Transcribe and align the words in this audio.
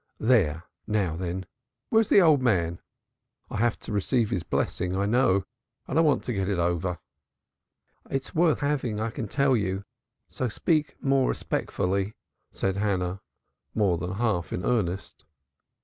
There! 0.19 0.63
Now, 0.87 1.15
then! 1.15 1.45
Where's 1.91 2.09
the 2.09 2.21
old 2.23 2.41
man? 2.41 2.79
I 3.51 3.57
have 3.57 3.77
to 3.81 3.91
receive 3.91 4.31
his 4.31 4.41
blessing, 4.41 4.97
I 4.97 5.05
know, 5.05 5.45
and 5.87 5.95
I 5.95 6.01
want 6.01 6.23
to 6.23 6.33
get 6.33 6.49
it 6.49 6.57
over." 6.57 6.97
"It's 8.09 8.33
worth 8.33 8.61
having, 8.61 8.99
I 8.99 9.11
can 9.11 9.27
tell 9.27 9.55
you, 9.55 9.85
so 10.27 10.47
speak 10.49 10.95
more 11.03 11.29
respectfully," 11.29 12.15
said 12.49 12.77
Hannah, 12.77 13.21
more 13.75 13.99
than 13.99 14.13
half 14.13 14.51
in 14.51 14.65
earnest. 14.65 15.25